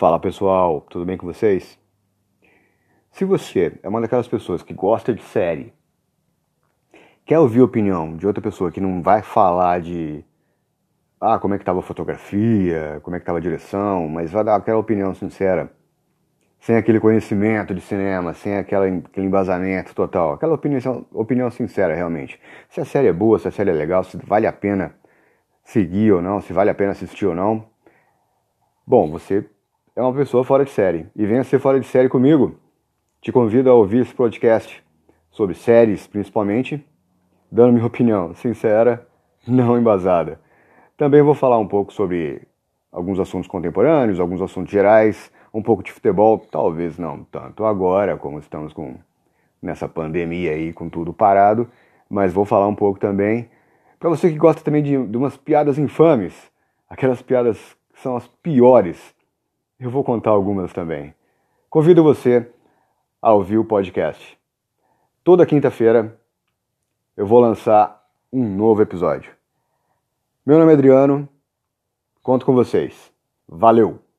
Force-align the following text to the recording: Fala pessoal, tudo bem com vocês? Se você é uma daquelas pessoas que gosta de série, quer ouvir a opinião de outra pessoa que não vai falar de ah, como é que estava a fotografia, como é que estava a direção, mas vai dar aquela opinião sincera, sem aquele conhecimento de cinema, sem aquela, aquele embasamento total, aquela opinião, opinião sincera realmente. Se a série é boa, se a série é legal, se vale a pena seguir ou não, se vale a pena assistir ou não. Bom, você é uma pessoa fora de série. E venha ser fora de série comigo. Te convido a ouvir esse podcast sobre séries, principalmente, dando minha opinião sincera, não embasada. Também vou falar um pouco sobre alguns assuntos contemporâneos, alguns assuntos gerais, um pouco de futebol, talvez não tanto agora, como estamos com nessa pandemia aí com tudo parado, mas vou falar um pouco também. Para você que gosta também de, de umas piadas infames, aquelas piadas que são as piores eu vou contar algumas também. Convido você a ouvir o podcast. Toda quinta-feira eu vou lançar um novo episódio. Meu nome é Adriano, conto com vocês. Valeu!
Fala 0.00 0.18
pessoal, 0.18 0.80
tudo 0.88 1.04
bem 1.04 1.18
com 1.18 1.26
vocês? 1.26 1.78
Se 3.12 3.22
você 3.22 3.78
é 3.82 3.86
uma 3.86 4.00
daquelas 4.00 4.26
pessoas 4.26 4.62
que 4.62 4.72
gosta 4.72 5.12
de 5.12 5.20
série, 5.20 5.74
quer 7.26 7.38
ouvir 7.38 7.60
a 7.60 7.64
opinião 7.64 8.16
de 8.16 8.26
outra 8.26 8.42
pessoa 8.42 8.72
que 8.72 8.80
não 8.80 9.02
vai 9.02 9.20
falar 9.20 9.78
de 9.82 10.24
ah, 11.20 11.38
como 11.38 11.52
é 11.52 11.58
que 11.58 11.62
estava 11.64 11.80
a 11.80 11.82
fotografia, 11.82 12.98
como 13.02 13.14
é 13.14 13.18
que 13.18 13.24
estava 13.24 13.36
a 13.36 13.42
direção, 13.42 14.08
mas 14.08 14.32
vai 14.32 14.42
dar 14.42 14.56
aquela 14.56 14.78
opinião 14.78 15.12
sincera, 15.12 15.70
sem 16.58 16.76
aquele 16.76 16.98
conhecimento 16.98 17.74
de 17.74 17.82
cinema, 17.82 18.32
sem 18.32 18.56
aquela, 18.56 18.86
aquele 18.86 19.26
embasamento 19.26 19.94
total, 19.94 20.32
aquela 20.32 20.54
opinião, 20.54 21.04
opinião 21.12 21.50
sincera 21.50 21.94
realmente. 21.94 22.40
Se 22.70 22.80
a 22.80 22.86
série 22.86 23.08
é 23.08 23.12
boa, 23.12 23.38
se 23.38 23.48
a 23.48 23.50
série 23.50 23.68
é 23.68 23.74
legal, 23.74 24.02
se 24.02 24.16
vale 24.16 24.46
a 24.46 24.52
pena 24.54 24.94
seguir 25.62 26.10
ou 26.10 26.22
não, 26.22 26.40
se 26.40 26.54
vale 26.54 26.70
a 26.70 26.74
pena 26.74 26.92
assistir 26.92 27.26
ou 27.26 27.34
não. 27.34 27.68
Bom, 28.86 29.10
você 29.10 29.44
é 30.00 30.02
uma 30.02 30.14
pessoa 30.14 30.42
fora 30.42 30.64
de 30.64 30.70
série. 30.70 31.06
E 31.14 31.26
venha 31.26 31.44
ser 31.44 31.58
fora 31.58 31.78
de 31.78 31.86
série 31.86 32.08
comigo. 32.08 32.58
Te 33.20 33.30
convido 33.30 33.70
a 33.70 33.74
ouvir 33.74 33.98
esse 33.98 34.14
podcast 34.14 34.82
sobre 35.30 35.54
séries, 35.54 36.06
principalmente, 36.06 36.82
dando 37.52 37.74
minha 37.74 37.84
opinião 37.86 38.34
sincera, 38.34 39.06
não 39.46 39.78
embasada. 39.78 40.40
Também 40.96 41.20
vou 41.20 41.34
falar 41.34 41.58
um 41.58 41.66
pouco 41.68 41.92
sobre 41.92 42.40
alguns 42.90 43.20
assuntos 43.20 43.46
contemporâneos, 43.46 44.18
alguns 44.18 44.40
assuntos 44.40 44.72
gerais, 44.72 45.30
um 45.52 45.62
pouco 45.62 45.82
de 45.82 45.92
futebol, 45.92 46.38
talvez 46.38 46.96
não 46.96 47.22
tanto 47.24 47.66
agora, 47.66 48.16
como 48.16 48.38
estamos 48.38 48.72
com 48.72 48.94
nessa 49.60 49.86
pandemia 49.86 50.52
aí 50.52 50.72
com 50.72 50.88
tudo 50.88 51.12
parado, 51.12 51.68
mas 52.08 52.32
vou 52.32 52.46
falar 52.46 52.66
um 52.66 52.74
pouco 52.74 52.98
também. 52.98 53.50
Para 53.98 54.08
você 54.08 54.30
que 54.30 54.38
gosta 54.38 54.62
também 54.62 54.82
de, 54.82 55.06
de 55.06 55.16
umas 55.16 55.36
piadas 55.36 55.76
infames, 55.76 56.50
aquelas 56.88 57.20
piadas 57.20 57.58
que 57.92 58.00
são 58.00 58.16
as 58.16 58.26
piores 58.26 59.14
eu 59.80 59.90
vou 59.90 60.04
contar 60.04 60.30
algumas 60.30 60.72
também. 60.72 61.14
Convido 61.70 62.02
você 62.02 62.52
a 63.20 63.32
ouvir 63.32 63.58
o 63.58 63.64
podcast. 63.64 64.38
Toda 65.24 65.46
quinta-feira 65.46 66.20
eu 67.16 67.26
vou 67.26 67.40
lançar 67.40 68.06
um 68.32 68.46
novo 68.56 68.82
episódio. 68.82 69.32
Meu 70.44 70.58
nome 70.58 70.72
é 70.72 70.74
Adriano, 70.74 71.28
conto 72.22 72.44
com 72.44 72.54
vocês. 72.54 73.10
Valeu! 73.48 74.09